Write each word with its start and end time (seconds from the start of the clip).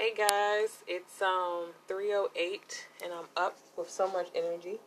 Hey 0.00 0.14
guys, 0.16 0.82
it's 0.88 1.20
um 1.20 1.74
308 1.86 2.88
and 3.04 3.12
I'm 3.12 3.26
up 3.36 3.58
with 3.76 3.90
so 3.90 4.10
much 4.10 4.28
energy, 4.34 4.78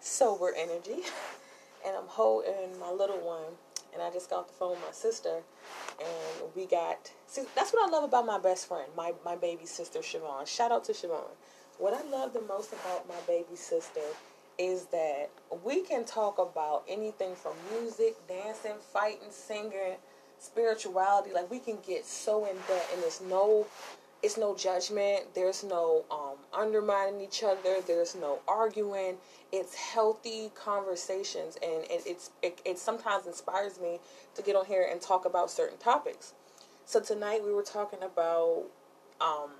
sober 0.00 0.50
energy, 0.56 1.02
and 1.86 1.94
I'm 1.94 2.06
holding 2.06 2.80
my 2.80 2.90
little 2.90 3.18
one 3.18 3.52
and 3.92 4.00
I 4.02 4.08
just 4.08 4.30
got 4.30 4.38
off 4.38 4.46
the 4.46 4.54
phone 4.54 4.70
with 4.70 4.80
my 4.80 4.92
sister 4.92 5.42
and 6.00 6.48
we 6.56 6.64
got 6.64 7.12
see 7.26 7.42
that's 7.54 7.74
what 7.74 7.86
I 7.86 7.92
love 7.92 8.04
about 8.04 8.24
my 8.24 8.38
best 8.38 8.66
friend, 8.66 8.90
my 8.96 9.12
my 9.22 9.36
baby 9.36 9.66
sister 9.66 9.98
Siobhan. 9.98 10.46
Shout 10.46 10.72
out 10.72 10.84
to 10.84 10.92
Siobhan. 10.92 11.36
What 11.76 11.92
I 11.92 12.02
love 12.08 12.32
the 12.32 12.40
most 12.40 12.72
about 12.72 13.06
my 13.06 13.20
baby 13.26 13.56
sister 13.56 14.00
is 14.56 14.86
that 14.86 15.28
we 15.62 15.82
can 15.82 16.06
talk 16.06 16.38
about 16.38 16.84
anything 16.88 17.34
from 17.34 17.52
music, 17.70 18.16
dancing, 18.26 18.76
fighting, 18.90 19.32
singing, 19.32 19.96
spirituality. 20.38 21.30
Like 21.34 21.50
we 21.50 21.58
can 21.58 21.76
get 21.86 22.06
so 22.06 22.46
in 22.46 22.56
depth 22.56 22.94
and 22.94 23.02
there's 23.02 23.20
no 23.20 23.66
it's 24.22 24.38
no 24.38 24.54
judgment. 24.54 25.34
There's 25.34 25.64
no 25.64 26.04
um, 26.10 26.36
undermining 26.52 27.20
each 27.20 27.42
other. 27.42 27.80
There's 27.86 28.14
no 28.14 28.38
arguing. 28.46 29.16
It's 29.50 29.74
healthy 29.74 30.52
conversations, 30.54 31.58
and, 31.62 31.82
and 31.90 32.02
it's 32.06 32.30
it, 32.40 32.60
it 32.64 32.78
sometimes 32.78 33.26
inspires 33.26 33.80
me 33.80 33.98
to 34.34 34.42
get 34.42 34.54
on 34.54 34.64
here 34.66 34.86
and 34.90 35.00
talk 35.00 35.24
about 35.24 35.50
certain 35.50 35.78
topics. 35.78 36.34
So 36.84 37.00
tonight 37.00 37.44
we 37.44 37.52
were 37.52 37.62
talking 37.62 38.02
about, 38.02 38.64
um, 39.20 39.50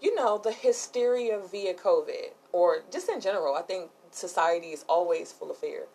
you 0.00 0.14
know, 0.14 0.38
the 0.38 0.52
hysteria 0.52 1.40
via 1.50 1.74
COVID, 1.74 2.32
or 2.52 2.82
just 2.92 3.08
in 3.08 3.20
general. 3.20 3.54
I 3.54 3.62
think 3.62 3.90
society 4.10 4.68
is 4.68 4.84
always 4.86 5.32
full 5.32 5.50
of 5.50 5.56
fear, 5.56 5.86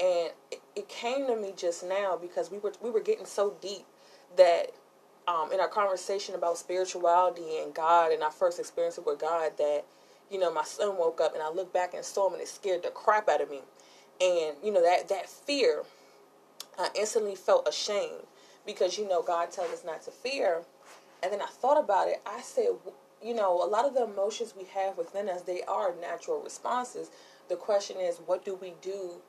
and 0.00 0.30
it, 0.50 0.60
it 0.74 0.88
came 0.88 1.28
to 1.28 1.36
me 1.36 1.54
just 1.56 1.84
now 1.84 2.18
because 2.20 2.50
we 2.50 2.58
were 2.58 2.72
we 2.82 2.90
were 2.90 3.00
getting 3.00 3.26
so 3.26 3.54
deep 3.60 3.86
that 4.36 4.72
um, 5.30 5.52
in 5.52 5.60
our 5.60 5.68
conversation 5.68 6.34
about 6.34 6.58
spirituality 6.58 7.58
and 7.62 7.72
God 7.72 8.10
and 8.10 8.22
our 8.22 8.32
first 8.32 8.58
experience 8.58 8.98
with 9.04 9.20
God 9.20 9.52
that, 9.58 9.84
you 10.30 10.40
know, 10.40 10.52
my 10.52 10.64
son 10.64 10.98
woke 10.98 11.20
up 11.20 11.34
and 11.34 11.42
I 11.42 11.50
looked 11.50 11.72
back 11.72 11.94
and 11.94 12.04
saw 12.04 12.26
him 12.26 12.34
and 12.34 12.42
it 12.42 12.48
scared 12.48 12.82
the 12.82 12.88
crap 12.88 13.28
out 13.28 13.40
of 13.40 13.48
me. 13.48 13.60
And, 14.20 14.56
you 14.62 14.72
know, 14.72 14.82
that, 14.82 15.08
that 15.08 15.28
fear, 15.28 15.84
I 16.78 16.88
instantly 16.98 17.36
felt 17.36 17.68
ashamed 17.68 18.24
because, 18.66 18.98
you 18.98 19.08
know, 19.08 19.22
God 19.22 19.52
tells 19.52 19.70
us 19.70 19.84
not 19.84 20.02
to 20.02 20.10
fear. 20.10 20.62
And 21.22 21.32
then 21.32 21.40
I 21.40 21.46
thought 21.46 21.82
about 21.82 22.08
it. 22.08 22.20
I 22.26 22.40
said, 22.40 22.70
you 23.22 23.34
know, 23.34 23.62
a 23.62 23.68
lot 23.68 23.84
of 23.84 23.94
the 23.94 24.04
emotions 24.04 24.54
we 24.56 24.64
have 24.74 24.98
within 24.98 25.28
us, 25.28 25.42
they 25.42 25.62
are 25.62 25.94
natural 26.00 26.42
responses. 26.42 27.10
The 27.48 27.56
question 27.56 27.98
is, 28.00 28.18
what 28.26 28.44
do 28.44 28.56
we 28.56 28.74
do 28.82 29.20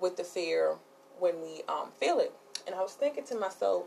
with 0.00 0.16
the 0.16 0.24
fear 0.24 0.76
when 1.18 1.40
we 1.42 1.62
um, 1.68 1.88
feel 1.98 2.20
it? 2.20 2.32
And 2.66 2.76
I 2.76 2.80
was 2.80 2.92
thinking 2.92 3.24
to 3.24 3.34
myself, 3.34 3.86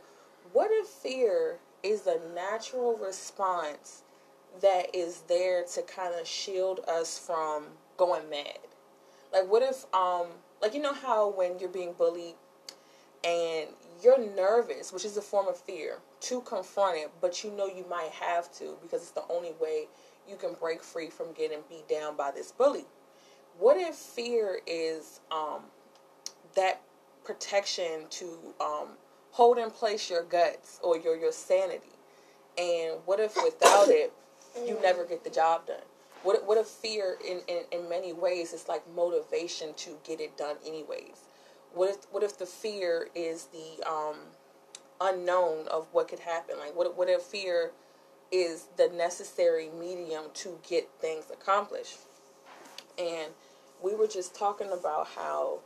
what 0.53 0.69
if 0.71 0.87
fear 0.87 1.57
is 1.83 2.07
a 2.07 2.19
natural 2.33 2.95
response 2.97 4.03
that 4.61 4.93
is 4.93 5.21
there 5.27 5.63
to 5.63 5.81
kind 5.83 6.13
of 6.19 6.27
shield 6.27 6.81
us 6.87 7.17
from 7.17 7.65
going 7.97 8.29
mad? 8.29 8.59
Like, 9.31 9.49
what 9.49 9.63
if, 9.63 9.85
um, 9.93 10.27
like, 10.61 10.73
you 10.73 10.81
know 10.81 10.93
how 10.93 11.29
when 11.29 11.57
you're 11.59 11.69
being 11.69 11.93
bullied 11.93 12.35
and 13.23 13.67
you're 14.03 14.19
nervous, 14.35 14.91
which 14.91 15.05
is 15.05 15.15
a 15.15 15.21
form 15.21 15.47
of 15.47 15.57
fear, 15.57 15.99
to 16.21 16.41
confront 16.41 16.97
it, 16.97 17.11
but 17.21 17.43
you 17.43 17.51
know 17.51 17.67
you 17.67 17.85
might 17.89 18.11
have 18.11 18.51
to 18.53 18.77
because 18.81 19.01
it's 19.01 19.11
the 19.11 19.23
only 19.29 19.53
way 19.59 19.87
you 20.27 20.35
can 20.35 20.53
break 20.53 20.83
free 20.83 21.09
from 21.09 21.31
getting 21.33 21.59
beat 21.69 21.87
down 21.87 22.17
by 22.17 22.31
this 22.31 22.51
bully. 22.51 22.85
What 23.57 23.77
if 23.77 23.95
fear 23.95 24.59
is 24.65 25.19
um, 25.31 25.61
that 26.55 26.81
protection 27.23 28.07
to 28.09 28.25
um, 28.59 28.87
hold 29.31 29.57
in 29.57 29.71
place 29.71 30.09
your 30.09 30.23
guts 30.23 30.79
or 30.83 30.97
your 30.97 31.15
your 31.15 31.31
sanity. 31.31 31.95
And 32.57 32.99
what 33.05 33.19
if 33.19 33.35
without 33.43 33.87
it, 33.87 34.13
you 34.65 34.77
never 34.81 35.05
get 35.05 35.23
the 35.23 35.29
job 35.29 35.67
done? 35.67 35.77
What 36.23 36.45
what 36.45 36.57
if 36.57 36.67
fear 36.67 37.17
in, 37.27 37.41
in, 37.47 37.63
in 37.71 37.89
many 37.89 38.13
ways 38.13 38.53
is 38.53 38.67
like 38.67 38.83
motivation 38.93 39.73
to 39.75 39.97
get 40.03 40.19
it 40.19 40.37
done 40.37 40.57
anyways? 40.65 41.17
What 41.73 41.89
if 41.89 41.97
what 42.11 42.23
if 42.23 42.37
the 42.37 42.45
fear 42.45 43.09
is 43.15 43.47
the 43.47 43.87
um, 43.89 44.17
unknown 44.99 45.67
of 45.69 45.87
what 45.91 46.07
could 46.09 46.19
happen? 46.19 46.57
Like 46.59 46.75
what 46.75 46.95
what 46.97 47.09
if 47.09 47.21
fear 47.21 47.71
is 48.31 48.67
the 48.77 48.89
necessary 48.89 49.69
medium 49.69 50.25
to 50.35 50.59
get 50.67 50.89
things 50.99 51.25
accomplished? 51.31 51.97
And 52.99 53.31
we 53.81 53.95
were 53.95 54.07
just 54.07 54.35
talking 54.35 54.71
about 54.71 55.07
how 55.15 55.59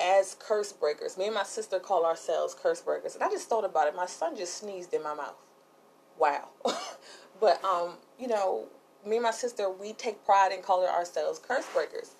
as 0.00 0.36
curse 0.38 0.72
breakers. 0.72 1.16
Me 1.16 1.26
and 1.26 1.34
my 1.34 1.42
sister 1.42 1.78
call 1.78 2.04
ourselves 2.04 2.54
curse 2.54 2.80
breakers. 2.80 3.14
And 3.14 3.22
I 3.22 3.28
just 3.30 3.48
thought 3.48 3.64
about 3.64 3.88
it. 3.88 3.96
My 3.96 4.06
son 4.06 4.36
just 4.36 4.58
sneezed 4.58 4.92
in 4.94 5.02
my 5.02 5.14
mouth. 5.14 5.36
Wow. 6.18 6.48
but 7.40 7.62
um, 7.64 7.94
you 8.18 8.28
know, 8.28 8.66
me 9.06 9.16
and 9.16 9.22
my 9.22 9.30
sister, 9.30 9.70
we 9.70 9.92
take 9.92 10.24
pride 10.24 10.52
in 10.52 10.62
calling 10.62 10.88
ourselves 10.88 11.38
curse 11.38 11.66
breakers. 11.72 12.14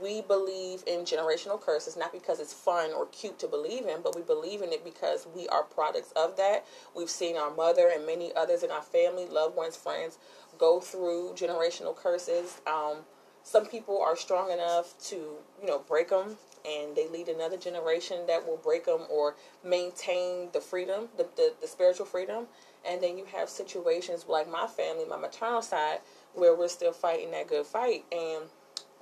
We 0.00 0.22
believe 0.22 0.82
in 0.86 1.00
generational 1.00 1.60
curses 1.60 1.98
not 1.98 2.12
because 2.12 2.40
it's 2.40 2.54
fun 2.54 2.92
or 2.94 3.06
cute 3.06 3.38
to 3.40 3.46
believe 3.46 3.86
in, 3.86 4.00
but 4.02 4.16
we 4.16 4.22
believe 4.22 4.62
in 4.62 4.72
it 4.72 4.84
because 4.84 5.26
we 5.34 5.46
are 5.48 5.62
products 5.62 6.12
of 6.16 6.36
that. 6.38 6.64
We've 6.96 7.10
seen 7.10 7.36
our 7.36 7.54
mother 7.54 7.90
and 7.94 8.06
many 8.06 8.34
others 8.34 8.62
in 8.62 8.70
our 8.70 8.82
family, 8.82 9.26
loved 9.26 9.54
ones, 9.54 9.76
friends 9.76 10.16
go 10.58 10.80
through 10.80 11.34
generational 11.34 11.94
curses. 11.94 12.60
Um, 12.66 12.98
some 13.42 13.66
people 13.66 14.00
are 14.00 14.16
strong 14.16 14.50
enough 14.50 14.94
to, 15.08 15.16
you 15.16 15.66
know, 15.66 15.80
break 15.80 16.08
them 16.08 16.38
and 16.64 16.94
they 16.96 17.08
lead 17.08 17.28
another 17.28 17.56
generation 17.56 18.26
that 18.26 18.46
will 18.46 18.56
break 18.56 18.86
them 18.86 19.02
or 19.10 19.36
maintain 19.64 20.48
the 20.52 20.60
freedom, 20.60 21.08
the, 21.16 21.26
the, 21.36 21.54
the 21.60 21.66
spiritual 21.66 22.06
freedom. 22.06 22.46
And 22.88 23.02
then 23.02 23.16
you 23.18 23.24
have 23.26 23.48
situations 23.48 24.26
like 24.28 24.50
my 24.50 24.66
family, 24.66 25.04
my 25.08 25.16
maternal 25.16 25.62
side, 25.62 25.98
where 26.34 26.54
we're 26.54 26.68
still 26.68 26.92
fighting 26.92 27.30
that 27.32 27.48
good 27.48 27.66
fight. 27.66 28.04
And 28.12 28.44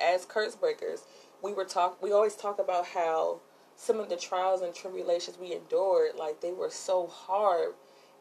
as 0.01 0.25
curse 0.25 0.55
breakers, 0.55 1.05
we 1.43 1.53
were 1.53 1.65
talk 1.65 2.03
we 2.03 2.13
always 2.13 2.37
talk 2.37 2.59
about 2.59 2.87
how 2.87 3.41
some 3.77 3.99
of 3.99 4.11
the 4.11 4.17
trials 4.17 4.61
and 4.61 4.75
tribulations 4.75 5.39
we 5.39 5.55
endured, 5.55 6.15
like 6.19 6.41
they 6.41 6.53
were 6.53 6.71
so 6.71 7.07
hard 7.07 7.73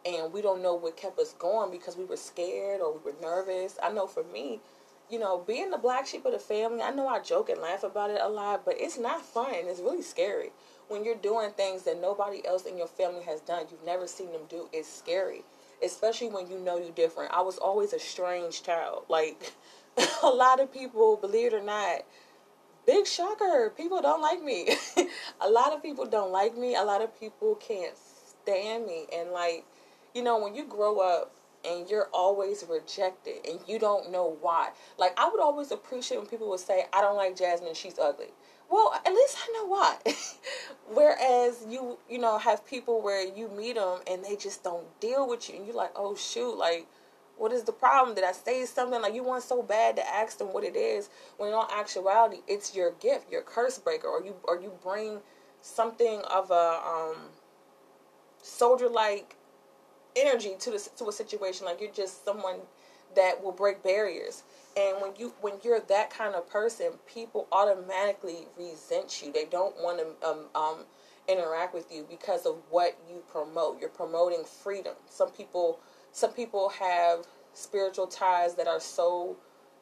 and 0.06 0.32
we 0.32 0.42
don't 0.42 0.62
know 0.62 0.76
what 0.76 0.96
kept 0.96 1.20
us 1.20 1.34
going 1.34 1.72
because 1.72 1.98
we 1.98 2.06
were 2.06 2.16
scared 2.16 2.82
or 2.82 2.94
we 2.94 3.12
were 3.12 3.18
nervous. 3.22 3.78
I 3.84 3.92
know 3.92 4.08
for 4.08 4.24
me, 4.24 4.62
you 5.10 5.18
know, 5.20 5.40
being 5.40 5.72
the 5.72 5.78
black 5.78 6.06
sheep 6.06 6.26
of 6.26 6.32
the 6.32 6.40
family, 6.40 6.82
I 6.82 6.92
know 6.92 7.08
I 7.08 7.20
joke 7.20 7.50
and 7.50 7.60
laugh 7.62 7.84
about 7.84 8.12
it 8.12 8.20
a 8.22 8.30
lot, 8.30 8.64
but 8.64 8.76
it's 8.78 8.98
not 8.98 9.26
fun. 9.26 9.54
It's 9.54 9.80
really 9.80 10.04
scary. 10.04 10.52
When 10.88 11.04
you're 11.04 11.16
doing 11.16 11.52
things 11.52 11.84
that 11.84 12.00
nobody 12.00 12.46
else 12.46 12.66
in 12.66 12.78
your 12.78 12.88
family 12.88 13.24
has 13.24 13.42
done, 13.42 13.66
you've 13.72 13.86
never 13.86 14.08
seen 14.08 14.32
them 14.32 14.42
do, 14.50 14.70
it's 14.72 14.92
scary. 14.92 15.44
Especially 15.84 16.30
when 16.30 16.50
you 16.50 16.60
know 16.60 16.78
you're 16.78 16.92
different. 16.92 17.34
I 17.34 17.42
was 17.42 17.58
always 17.58 17.94
a 17.94 18.00
strange 18.00 18.64
child. 18.64 19.06
Like, 19.10 19.54
a 20.24 20.28
lot 20.28 20.60
of 20.60 20.72
people, 20.72 21.16
believe 21.16 21.54
it 21.54 21.56
or 21.56 21.64
not, 21.64 22.04
big 22.86 23.08
shocker, 23.08 23.72
people 23.76 24.02
don't 24.02 24.22
like 24.22 24.44
me. 24.44 24.70
a 25.42 25.50
lot 25.50 25.74
of 25.74 25.82
people 25.82 26.06
don't 26.06 26.32
like 26.32 26.56
me. 26.58 26.76
A 26.76 26.84
lot 26.84 27.02
of 27.02 27.18
people 27.20 27.56
can't 27.56 27.96
stand 27.98 28.86
me. 28.86 29.08
And, 29.14 29.32
like, 29.32 29.66
you 30.14 30.24
know, 30.24 30.40
when 30.40 30.54
you 30.54 30.66
grow 30.66 31.00
up 31.00 31.34
and 31.66 31.90
you're 31.90 32.10
always 32.14 32.66
rejected 32.70 33.46
and 33.48 33.60
you 33.68 33.80
don't 33.80 34.12
know 34.12 34.38
why. 34.42 34.70
Like 34.98 35.14
I 35.18 35.30
would 35.30 35.42
always 35.42 35.72
appreciate 35.72 36.18
when 36.18 36.28
people 36.28 36.50
would 36.50 36.60
say, 36.60 36.88
"I 36.94 37.02
don't 37.02 37.18
like 37.18 37.36
Jasmine; 37.36 37.74
she's 37.74 38.00
ugly." 38.00 38.34
Well, 38.70 38.94
at 38.94 39.12
least 39.14 39.38
I 39.44 39.52
know 39.54 39.66
why. 39.66 39.98
Whereas 40.94 41.66
you, 41.68 41.98
you 42.08 42.20
know, 42.20 42.38
have 42.38 42.66
people 42.66 43.02
where 43.02 43.26
you 43.26 43.48
meet 43.50 43.76
them 43.76 44.00
and 44.10 44.24
they 44.24 44.36
just 44.36 44.64
don't 44.64 44.86
deal 45.00 45.28
with 45.28 45.50
you, 45.50 45.56
and 45.56 45.66
you're 45.66 45.76
like, 45.76 45.94
"Oh 45.96 46.16
shoot!" 46.16 46.58
Like, 46.58 46.88
what 47.38 47.52
is 47.52 47.64
the 47.64 47.72
problem? 47.72 48.16
Did 48.16 48.26
I 48.26 48.34
say 48.34 48.66
something? 48.66 49.02
Like 49.02 49.14
you 49.14 49.24
want 49.24 49.44
so 49.44 49.64
bad 49.64 49.96
to 49.96 50.08
ask 50.08 50.38
them 50.38 50.54
what 50.54 50.64
it 50.64 50.76
is, 50.76 51.10
when 51.38 51.50
in 51.50 51.56
all 51.56 51.70
actuality, 51.74 52.42
it's 52.48 52.76
your 52.76 52.92
gift, 52.92 53.32
your 53.32 53.42
curse 53.42 53.80
breaker, 53.80 54.08
or 54.08 54.24
you, 54.24 54.36
or 54.44 54.60
you 54.60 54.72
bring 54.84 55.20
something 55.62 56.22
of 56.30 56.52
a 56.52 56.82
um, 56.86 57.18
soldier 58.42 58.90
like 58.90 59.36
energy 60.16 60.56
to 60.60 60.72
the 60.72 60.90
to 60.98 61.08
a 61.08 61.12
situation. 61.12 61.66
Like 61.66 61.82
you're 61.82 61.92
just 61.92 62.26
someone 62.26 62.58
that 63.16 63.44
will 63.44 63.52
break 63.52 63.84
barriers. 63.84 64.44
And 64.78 65.02
when 65.02 65.12
you 65.18 65.34
when 65.42 65.56
you're 65.64 65.80
that 65.80 66.10
kind 66.10 66.36
of 66.36 66.50
person, 66.50 66.94
people 67.12 67.48
automatically 67.52 68.48
resent 68.58 69.22
you. 69.24 69.32
They 69.32 69.46
don't 69.46 69.76
want 69.78 70.00
to 70.00 70.28
um, 70.28 70.46
um, 70.56 70.86
interact 71.28 71.74
with 71.74 71.92
you 71.92 72.06
because 72.10 72.46
of 72.46 72.58
what 72.70 72.98
you 73.10 73.24
promote. 73.32 73.80
You're 73.80 73.90
promoting 73.90 74.44
freedom. 74.46 74.94
Some 75.10 75.32
people 75.32 75.80
some 76.12 76.32
people 76.32 76.70
have 76.70 77.26
spiritual 77.54 78.08
ties 78.08 78.56
that 78.56 78.68
are 78.68 78.80
so 78.80 79.38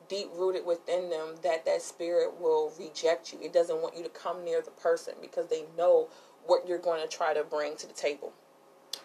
deep 0.10 0.30
rooted 0.36 0.66
within 0.66 1.10
them 1.10 1.36
that 1.44 1.66
that 1.66 1.82
spirit 1.82 2.40
will 2.40 2.72
reject 2.80 3.34
you. 3.34 3.40
It 3.42 3.52
doesn't 3.54 3.82
want 3.82 3.98
you 3.98 4.04
to 4.04 4.10
come 4.10 4.44
near 4.46 4.62
the 4.62 4.72
person 4.72 5.16
because 5.22 5.48
they 5.48 5.66
know 5.78 6.08
what 6.46 6.66
you're 6.66 6.78
going 6.78 7.02
to 7.02 7.08
try 7.14 7.34
to 7.34 7.44
bring 7.44 7.76
to 7.78 7.88
the 7.88 7.94
table 7.94 8.32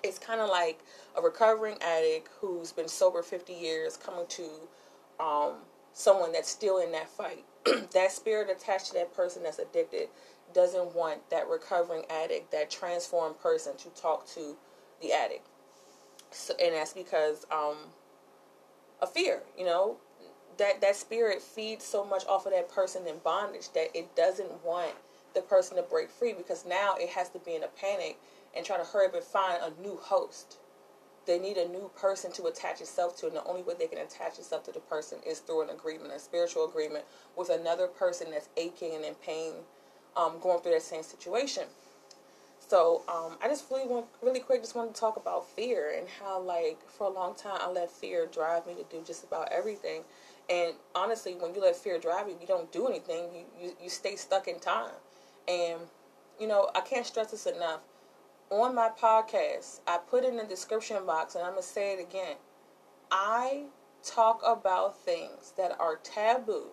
it's 0.02 0.18
kind 0.18 0.40
of 0.40 0.48
like 0.48 0.80
a 1.16 1.22
recovering 1.22 1.76
addict 1.82 2.28
who's 2.40 2.72
been 2.72 2.88
sober 2.88 3.22
50 3.22 3.52
years 3.52 3.96
coming 3.96 4.26
to 4.28 4.48
um, 5.20 5.54
someone 5.92 6.32
that's 6.32 6.48
still 6.48 6.78
in 6.78 6.92
that 6.92 7.08
fight. 7.08 7.44
that 7.92 8.12
spirit 8.12 8.50
attached 8.50 8.86
to 8.86 8.94
that 8.94 9.14
person 9.14 9.42
that's 9.42 9.58
addicted 9.58 10.08
doesn't 10.54 10.94
want 10.94 11.30
that 11.30 11.48
recovering 11.48 12.04
addict, 12.10 12.50
that 12.52 12.70
transformed 12.70 13.38
person, 13.40 13.76
to 13.76 13.88
talk 13.90 14.26
to 14.28 14.56
the 15.00 15.12
addict. 15.12 15.46
So, 16.30 16.54
and 16.62 16.74
that's 16.74 16.92
because 16.92 17.46
um, 17.50 17.76
a 19.00 19.06
fear. 19.06 19.42
You 19.56 19.64
know, 19.64 19.96
that 20.58 20.80
that 20.80 20.96
spirit 20.96 21.40
feeds 21.40 21.84
so 21.84 22.04
much 22.04 22.26
off 22.26 22.46
of 22.46 22.52
that 22.52 22.68
person 22.70 23.06
in 23.06 23.18
bondage 23.18 23.72
that 23.74 23.96
it 23.96 24.14
doesn't 24.16 24.64
want 24.64 24.94
the 25.34 25.42
person 25.42 25.76
to 25.76 25.82
break 25.82 26.10
free 26.10 26.32
because 26.32 26.64
now 26.66 26.94
it 26.98 27.10
has 27.10 27.28
to 27.30 27.38
be 27.38 27.54
in 27.54 27.62
a 27.62 27.68
panic 27.68 28.18
and 28.54 28.64
try 28.64 28.76
to 28.76 28.84
hurry 28.84 29.06
up 29.06 29.14
and 29.14 29.24
find 29.24 29.60
a 29.62 29.80
new 29.80 29.96
host. 29.96 30.58
They 31.26 31.38
need 31.38 31.56
a 31.56 31.68
new 31.68 31.90
person 31.96 32.32
to 32.32 32.46
attach 32.46 32.80
itself 32.80 33.16
to, 33.18 33.26
and 33.26 33.36
the 33.36 33.44
only 33.44 33.62
way 33.62 33.74
they 33.78 33.86
can 33.86 33.98
attach 33.98 34.38
itself 34.38 34.64
to 34.64 34.72
the 34.72 34.80
person 34.80 35.18
is 35.26 35.38
through 35.38 35.62
an 35.62 35.70
agreement, 35.70 36.12
a 36.12 36.18
spiritual 36.18 36.68
agreement 36.68 37.04
with 37.36 37.48
another 37.48 37.86
person 37.86 38.30
that's 38.32 38.48
aching 38.56 38.94
and 38.94 39.04
in 39.04 39.14
pain, 39.14 39.52
um, 40.16 40.40
going 40.40 40.60
through 40.60 40.72
that 40.72 40.82
same 40.82 41.04
situation. 41.04 41.64
So 42.58 43.02
um, 43.08 43.36
I 43.42 43.48
just 43.48 43.70
really 43.70 43.86
want, 43.86 44.06
really 44.22 44.40
quick, 44.40 44.62
just 44.62 44.74
want 44.74 44.94
to 44.94 45.00
talk 45.00 45.16
about 45.16 45.46
fear 45.46 45.94
and 45.96 46.08
how, 46.08 46.40
like, 46.40 46.78
for 46.88 47.06
a 47.06 47.10
long 47.10 47.34
time, 47.34 47.58
I 47.60 47.70
let 47.70 47.90
fear 47.90 48.26
drive 48.26 48.66
me 48.66 48.74
to 48.74 48.84
do 48.84 49.02
just 49.06 49.24
about 49.24 49.52
everything. 49.52 50.02
And 50.48 50.74
honestly, 50.94 51.34
when 51.34 51.54
you 51.54 51.60
let 51.60 51.76
fear 51.76 51.98
drive 51.98 52.28
you, 52.28 52.36
you 52.40 52.46
don't 52.46 52.72
do 52.72 52.88
anything. 52.88 53.24
You 53.34 53.44
you, 53.60 53.72
you 53.84 53.90
stay 53.90 54.16
stuck 54.16 54.48
in 54.48 54.58
time. 54.58 54.90
And 55.48 55.80
you 56.40 56.46
know, 56.46 56.70
I 56.74 56.80
can't 56.80 57.06
stress 57.06 57.30
this 57.30 57.46
enough. 57.46 57.80
On 58.50 58.74
my 58.74 58.90
podcast, 58.90 59.80
I 59.86 59.98
put 59.98 60.24
in 60.24 60.36
the 60.36 60.44
description 60.44 61.04
box, 61.06 61.34
and 61.34 61.44
I'm 61.44 61.52
gonna 61.52 61.62
say 61.62 61.92
it 61.94 62.00
again. 62.00 62.36
I 63.10 63.64
talk 64.02 64.42
about 64.44 64.98
things 64.98 65.52
that 65.56 65.78
are 65.78 65.96
taboo 65.96 66.68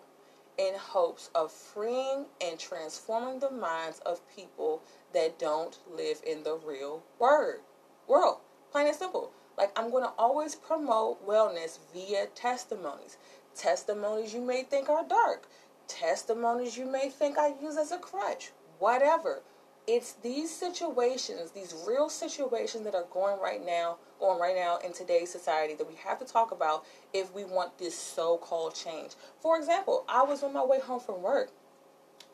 in 0.58 0.74
hopes 0.76 1.30
of 1.34 1.52
freeing 1.52 2.26
and 2.42 2.60
transforming 2.60 3.40
the 3.40 3.50
minds 3.50 4.00
of 4.00 4.20
people 4.36 4.82
that 5.14 5.40
don't 5.40 5.78
live 5.90 6.22
in 6.28 6.44
the 6.44 6.56
real 6.56 7.02
word 7.18 7.62
world. 8.08 8.40
Plain 8.72 8.88
and 8.88 8.96
simple. 8.96 9.32
Like 9.58 9.78
I'm 9.78 9.90
going 9.90 10.04
to 10.04 10.14
always 10.18 10.56
promote 10.56 11.26
wellness 11.26 11.80
via 11.94 12.28
testimonies. 12.28 13.18
Testimonies 13.56 14.34
you 14.34 14.42
may 14.42 14.64
think 14.64 14.90
are 14.90 15.06
dark. 15.08 15.48
Testimonies 15.88 16.78
you 16.78 16.86
may 16.86 17.10
think 17.10 17.38
I 17.38 17.54
use 17.62 17.78
as 17.78 17.92
a 17.92 17.98
crutch. 17.98 18.52
Whatever. 18.80 19.42
It's 19.88 20.14
these 20.14 20.56
situations, 20.56 21.52
these 21.52 21.74
real 21.88 22.10
situations 22.10 22.84
that 22.84 22.94
are 22.94 23.08
going 23.12 23.40
right 23.42 23.66
now, 23.66 23.98
going 24.20 24.40
right 24.40 24.56
now 24.56 24.78
in 24.86 24.94
today's 24.94 25.32
society 25.32 25.74
that 25.76 25.88
we 25.88 25.96
have 25.96 26.20
to 26.20 26.26
talk 26.26 26.52
about 26.52 26.86
if 27.12 27.34
we 27.34 27.44
want 27.44 27.78
this 27.80 27.98
so-called 27.98 28.76
change. 28.76 29.14
For 29.42 29.58
example, 29.58 30.06
I 30.08 30.24
was 30.24 30.44
on 30.44 30.54
my 30.54 30.64
way 30.64 30.80
home 30.80 31.00
from 31.00 31.24
work 31.24 31.50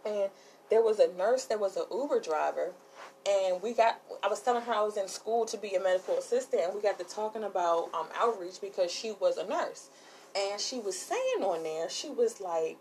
and 0.05 0.29
there 0.69 0.81
was 0.81 0.99
a 0.99 1.11
nurse 1.13 1.45
that 1.45 1.59
was 1.59 1.77
an 1.77 1.83
Uber 1.91 2.19
driver, 2.19 2.73
and 3.27 3.61
we 3.61 3.73
got. 3.73 3.99
I 4.23 4.27
was 4.27 4.41
telling 4.41 4.63
her 4.63 4.73
I 4.73 4.81
was 4.81 4.97
in 4.97 5.07
school 5.07 5.45
to 5.45 5.57
be 5.57 5.75
a 5.75 5.79
medical 5.79 6.17
assistant, 6.17 6.63
and 6.63 6.73
we 6.73 6.81
got 6.81 6.97
to 6.99 7.05
talking 7.05 7.43
about 7.43 7.89
um, 7.93 8.07
outreach 8.19 8.61
because 8.61 8.91
she 8.91 9.13
was 9.19 9.37
a 9.37 9.47
nurse, 9.47 9.89
and 10.35 10.59
she 10.59 10.79
was 10.79 10.97
saying 10.97 11.43
on 11.43 11.63
there, 11.63 11.89
she 11.89 12.09
was 12.09 12.41
like, 12.41 12.77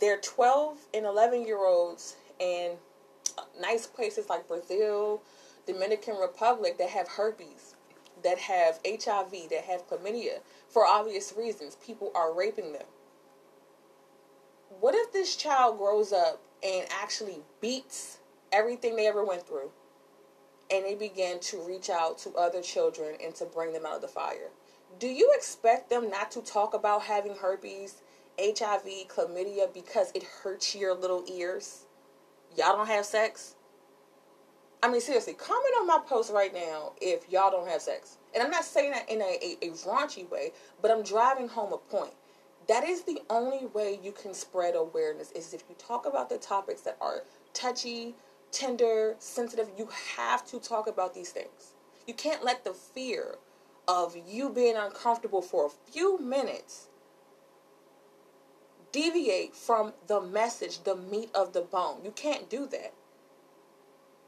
they're 0.00 0.20
twelve 0.20 0.78
and 0.94 1.04
eleven 1.04 1.44
year 1.44 1.64
olds 1.66 2.16
in 2.38 2.72
nice 3.60 3.86
places 3.86 4.28
like 4.28 4.48
Brazil, 4.48 5.22
Dominican 5.66 6.16
Republic 6.16 6.78
that 6.78 6.90
have 6.90 7.08
herpes, 7.08 7.74
that 8.22 8.38
have 8.38 8.80
HIV, 8.84 9.50
that 9.50 9.64
have 9.68 9.88
chlamydia 9.88 10.40
for 10.68 10.84
obvious 10.84 11.34
reasons. 11.36 11.76
People 11.84 12.12
are 12.14 12.34
raping 12.34 12.72
them. 12.72 12.86
What 14.80 14.94
if 14.94 15.12
this 15.12 15.36
child 15.36 15.78
grows 15.78 16.12
up 16.12 16.40
and 16.62 16.86
actually 16.90 17.40
beats 17.60 18.18
everything 18.52 18.96
they 18.96 19.06
ever 19.06 19.24
went 19.24 19.46
through 19.46 19.70
and 20.70 20.84
they 20.84 20.94
begin 20.94 21.38
to 21.40 21.58
reach 21.62 21.90
out 21.90 22.18
to 22.18 22.30
other 22.34 22.60
children 22.60 23.16
and 23.22 23.34
to 23.36 23.44
bring 23.44 23.72
them 23.72 23.86
out 23.86 23.96
of 23.96 24.02
the 24.02 24.08
fire. 24.08 24.50
Do 24.98 25.08
you 25.08 25.32
expect 25.36 25.90
them 25.90 26.10
not 26.10 26.30
to 26.32 26.40
talk 26.40 26.74
about 26.74 27.02
having 27.02 27.36
herpes, 27.36 28.02
HIV, 28.38 29.08
chlamydia 29.08 29.72
because 29.72 30.10
it 30.14 30.24
hurts 30.24 30.74
your 30.74 30.94
little 30.94 31.24
ears? 31.30 31.85
Y'all 32.56 32.76
don't 32.76 32.88
have 32.88 33.04
sex? 33.04 33.54
I 34.82 34.90
mean, 34.90 35.00
seriously, 35.00 35.34
comment 35.34 35.74
on 35.80 35.86
my 35.86 36.00
post 36.06 36.32
right 36.32 36.52
now 36.52 36.92
if 37.00 37.30
y'all 37.30 37.50
don't 37.50 37.68
have 37.68 37.82
sex. 37.82 38.18
And 38.34 38.42
I'm 38.42 38.50
not 38.50 38.64
saying 38.64 38.92
that 38.92 39.10
in 39.10 39.20
a, 39.20 39.24
a, 39.62 39.66
a 39.66 39.70
raunchy 39.70 40.28
way, 40.30 40.52
but 40.80 40.90
I'm 40.90 41.02
driving 41.02 41.48
home 41.48 41.72
a 41.72 41.78
point 41.78 42.12
that 42.68 42.84
is 42.84 43.02
the 43.02 43.20
only 43.30 43.66
way 43.66 43.98
you 44.02 44.12
can 44.12 44.34
spread 44.34 44.74
awareness 44.74 45.30
is 45.32 45.54
if 45.54 45.62
you 45.68 45.74
talk 45.78 46.06
about 46.06 46.28
the 46.28 46.38
topics 46.38 46.80
that 46.82 46.96
are 47.00 47.22
touchy 47.54 48.14
tender 48.50 49.14
sensitive 49.18 49.68
you 49.76 49.88
have 50.16 50.44
to 50.46 50.58
talk 50.58 50.86
about 50.88 51.14
these 51.14 51.30
things 51.30 51.74
you 52.06 52.14
can't 52.14 52.44
let 52.44 52.64
the 52.64 52.72
fear 52.72 53.36
of 53.88 54.16
you 54.28 54.48
being 54.50 54.76
uncomfortable 54.76 55.42
for 55.42 55.66
a 55.66 55.90
few 55.90 56.18
minutes 56.18 56.88
deviate 58.96 59.54
from 59.54 59.92
the 60.06 60.22
message 60.22 60.82
the 60.84 60.96
meat 60.96 61.28
of 61.34 61.52
the 61.52 61.60
bone. 61.60 62.00
You 62.02 62.12
can't 62.12 62.48
do 62.48 62.66
that. 62.68 62.94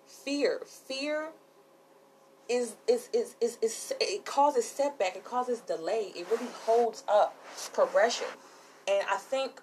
Fear. 0.06 0.61
Fear 0.67 1.31
is 2.50 2.76
is, 2.87 3.09
is 3.15 3.37
is 3.41 3.56
is 3.62 3.94
it 3.99 4.26
causes 4.26 4.67
setback, 4.67 5.17
it 5.17 5.25
causes 5.25 5.61
delay, 5.61 6.12
it 6.15 6.26
really 6.31 6.53
holds 6.67 7.03
up 7.09 7.35
progression. 7.73 8.26
And 8.87 9.06
I 9.11 9.17
think 9.17 9.62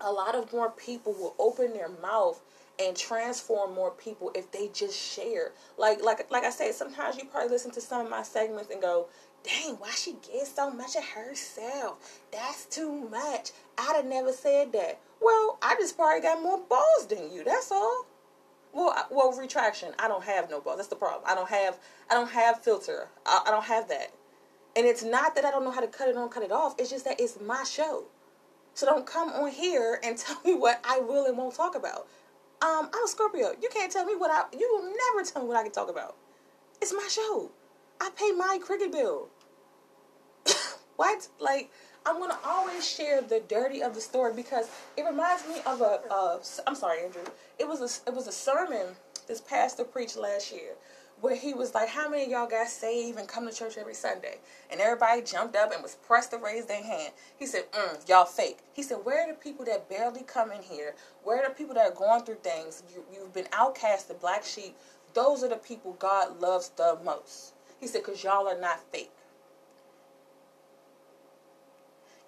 a 0.00 0.10
lot 0.10 0.34
of 0.34 0.52
more 0.52 0.70
people 0.70 1.12
will 1.12 1.34
open 1.38 1.72
their 1.72 1.90
mouth 2.02 2.40
and 2.80 2.96
transform 2.96 3.74
more 3.74 3.90
people 3.92 4.32
if 4.34 4.50
they 4.50 4.68
just 4.72 4.98
share. 4.98 5.52
Like 5.78 6.02
like 6.02 6.28
like 6.32 6.42
I 6.42 6.50
said, 6.50 6.74
sometimes 6.74 7.16
you 7.16 7.26
probably 7.26 7.50
listen 7.50 7.70
to 7.72 7.80
some 7.80 8.06
of 8.06 8.10
my 8.10 8.24
segments 8.24 8.70
and 8.72 8.82
go, 8.82 9.06
dang, 9.44 9.74
why 9.76 9.90
she 9.90 10.12
get 10.12 10.46
so 10.46 10.70
much 10.70 10.96
of 10.96 11.04
herself? 11.04 12.22
That's 12.32 12.66
too 12.66 13.08
much. 13.08 13.50
I'd 13.78 13.96
have 13.96 14.06
never 14.06 14.32
said 14.32 14.72
that. 14.72 15.00
Well, 15.20 15.58
I 15.62 15.76
just 15.78 15.96
probably 15.96 16.20
got 16.20 16.42
more 16.42 16.58
balls 16.58 17.06
than 17.08 17.32
you. 17.32 17.44
That's 17.44 17.70
all. 17.70 18.06
Well, 18.72 19.06
well, 19.10 19.32
retraction. 19.32 19.92
I 19.98 20.08
don't 20.08 20.24
have 20.24 20.48
no 20.48 20.60
balls. 20.60 20.76
That's 20.76 20.88
the 20.88 20.96
problem. 20.96 21.22
I 21.26 21.34
don't 21.34 21.48
have. 21.48 21.78
I 22.10 22.14
don't 22.14 22.30
have 22.30 22.62
filter. 22.62 23.08
I, 23.26 23.42
I 23.46 23.50
don't 23.50 23.64
have 23.64 23.88
that. 23.88 24.12
And 24.76 24.86
it's 24.86 25.02
not 25.02 25.34
that 25.34 25.44
I 25.44 25.50
don't 25.50 25.64
know 25.64 25.72
how 25.72 25.80
to 25.80 25.88
cut 25.88 26.08
it 26.08 26.16
on, 26.16 26.28
cut 26.28 26.44
it 26.44 26.52
off. 26.52 26.76
It's 26.78 26.90
just 26.90 27.04
that 27.04 27.20
it's 27.20 27.40
my 27.40 27.64
show. 27.64 28.04
So 28.74 28.86
don't 28.86 29.04
come 29.04 29.30
on 29.30 29.50
here 29.50 30.00
and 30.04 30.16
tell 30.18 30.38
me 30.44 30.54
what 30.54 30.80
I 30.84 31.00
will 31.00 31.26
and 31.26 31.36
won't 31.36 31.54
talk 31.54 31.74
about. 31.74 32.06
Um, 32.62 32.90
I'm 32.94 33.04
a 33.04 33.08
Scorpio. 33.08 33.54
You 33.60 33.68
can't 33.72 33.90
tell 33.90 34.04
me 34.04 34.14
what 34.14 34.30
I. 34.30 34.44
You 34.56 34.68
will 34.72 34.84
never 34.84 35.28
tell 35.28 35.42
me 35.42 35.48
what 35.48 35.56
I 35.56 35.62
can 35.62 35.72
talk 35.72 35.90
about. 35.90 36.16
It's 36.80 36.92
my 36.92 37.06
show. 37.10 37.50
I 38.00 38.10
pay 38.16 38.32
my 38.32 38.58
cricket 38.62 38.92
bill. 38.92 39.28
what? 40.96 41.28
Like 41.38 41.70
I'm 42.06 42.18
gonna 42.18 42.38
always 42.44 42.88
share 42.88 43.20
the 43.20 43.40
dirty 43.40 43.82
of 43.82 43.94
the 43.94 44.00
story 44.00 44.32
because 44.34 44.70
it 44.96 45.02
reminds 45.02 45.46
me 45.46 45.56
of 45.66 45.80
a. 45.80 46.00
Uh, 46.10 46.38
I'm 46.66 46.74
sorry, 46.74 47.04
Andrew. 47.04 47.24
It 47.58 47.68
was 47.68 47.80
a. 47.80 48.10
It 48.10 48.14
was 48.14 48.26
a 48.26 48.32
sermon 48.32 48.86
this 49.28 49.40
pastor 49.40 49.84
preached 49.84 50.16
last 50.16 50.50
year 50.52 50.74
where 51.20 51.36
he 51.36 51.54
was 51.54 51.74
like, 51.74 51.88
How 51.88 52.08
many 52.08 52.24
of 52.24 52.30
y'all 52.30 52.48
got 52.48 52.68
saved 52.68 53.18
and 53.18 53.28
come 53.28 53.46
to 53.46 53.54
church 53.54 53.76
every 53.78 53.94
Sunday? 53.94 54.38
And 54.70 54.80
everybody 54.80 55.22
jumped 55.22 55.56
up 55.56 55.72
and 55.72 55.82
was 55.82 55.96
pressed 55.96 56.30
to 56.32 56.38
raise 56.38 56.66
their 56.66 56.82
hand. 56.82 57.12
He 57.38 57.46
said, 57.46 57.70
mm, 57.72 58.08
Y'all 58.08 58.24
fake. 58.24 58.58
He 58.72 58.82
said, 58.82 58.98
Where 59.04 59.24
are 59.24 59.32
the 59.32 59.38
people 59.38 59.64
that 59.66 59.88
barely 59.88 60.22
come 60.22 60.52
in 60.52 60.62
here? 60.62 60.94
Where 61.22 61.42
are 61.42 61.48
the 61.48 61.54
people 61.54 61.74
that 61.74 61.92
are 61.92 61.94
going 61.94 62.24
through 62.24 62.36
things? 62.42 62.82
You, 62.92 63.04
you've 63.12 63.32
been 63.32 63.48
outcast, 63.52 64.08
the 64.08 64.14
black 64.14 64.44
sheep. 64.44 64.76
Those 65.14 65.42
are 65.42 65.48
the 65.48 65.56
people 65.56 65.94
God 65.98 66.40
loves 66.40 66.70
the 66.70 66.98
most. 67.04 67.52
He 67.80 67.86
said, 67.86 68.02
Because 68.04 68.22
y'all 68.22 68.46
are 68.46 68.60
not 68.60 68.80
fake. 68.92 69.10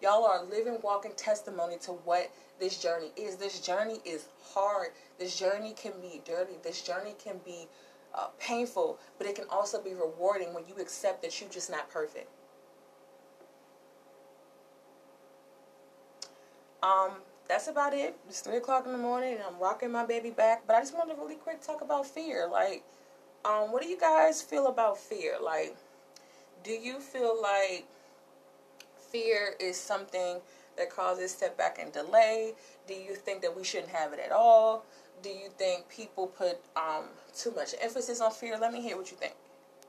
Y'all 0.01 0.25
are 0.25 0.43
a 0.43 0.45
living, 0.45 0.79
walking 0.83 1.13
testimony 1.17 1.77
to 1.83 1.93
what 1.93 2.31
this 2.59 2.83
journey 2.83 3.13
is. 3.17 3.37
This 3.37 3.61
journey 3.61 4.01
is 4.05 4.27
hard. 4.43 4.89
This 5.19 5.39
journey 5.39 5.75
can 5.75 5.93
be 6.01 6.21
dirty. 6.25 6.55
This 6.63 6.83
journey 6.83 7.15
can 7.23 7.37
be 7.45 7.69
uh, 8.15 8.27
painful, 8.41 8.99
but 9.19 9.29
it 9.29 9.37
can 9.37 9.45
also 9.49 9.81
be 9.81 9.95
rewarding 9.95 10.53
when 10.55 10.65
you 10.67 10.75
accept 10.81 11.23
that 11.23 11.41
you're 11.41 11.51
just 11.51 11.71
not 11.71 11.89
perfect. 11.89 12.29
Um, 16.83 17.13
that's 17.49 17.69
about 17.69 17.95
it. 17.95 18.17
It's 18.29 18.41
three 18.41 18.57
o'clock 18.57 18.87
in 18.87 18.93
the 18.93 18.99
morning, 18.99 19.35
and 19.35 19.43
I'm 19.43 19.59
rocking 19.61 19.93
my 19.93 20.05
baby 20.05 20.31
back. 20.31 20.67
But 20.67 20.75
I 20.75 20.81
just 20.81 20.95
wanted 20.95 21.15
to 21.15 21.21
really 21.21 21.37
quick 21.37 21.61
talk 21.61 21.81
about 21.81 22.07
fear. 22.07 22.49
Like, 22.51 22.83
um, 23.45 23.73
what 23.73 23.83
do 23.83 23.89
you 23.89 23.99
guys 23.99 24.43
feel 24.43 24.67
about 24.67 24.99
fear? 24.99 25.37
Like, 25.43 25.77
do 26.63 26.73
you 26.73 27.01
feel 27.01 27.41
like 27.41 27.87
fear 29.11 29.55
is 29.59 29.77
something 29.77 30.41
that 30.77 30.91
causes 30.91 31.33
setback 31.33 31.79
and 31.81 31.93
delay? 31.93 32.55
Do 32.87 32.95
you 32.95 33.15
think 33.15 33.43
that 33.43 33.57
we 33.57 33.65
shouldn't 33.65 33.91
have 33.91 34.13
it 34.13 34.21
at 34.21 34.33
all? 34.33 34.85
Do 35.23 35.29
you 35.29 35.49
think 35.57 35.89
people 35.89 36.27
put 36.27 36.59
um, 36.77 37.05
too 37.37 37.53
much 37.53 37.75
emphasis 37.81 38.21
on 38.21 38.33
fear? 38.33 38.57
Let 38.59 38.73
me 38.73 38.81
hear 38.81 38.97
what 38.97 39.11
you 39.11 39.17
think. 39.17 39.35